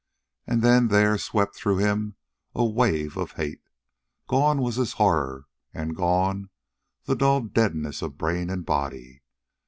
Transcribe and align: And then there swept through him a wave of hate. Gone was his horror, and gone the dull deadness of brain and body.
And 0.47 0.63
then 0.63 0.87
there 0.87 1.15
swept 1.19 1.55
through 1.55 1.77
him 1.77 2.15
a 2.55 2.65
wave 2.65 3.17
of 3.17 3.33
hate. 3.33 3.61
Gone 4.27 4.59
was 4.59 4.77
his 4.77 4.93
horror, 4.93 5.45
and 5.75 5.95
gone 5.95 6.49
the 7.03 7.15
dull 7.15 7.41
deadness 7.41 8.01
of 8.01 8.17
brain 8.17 8.49
and 8.49 8.65
body. 8.65 9.21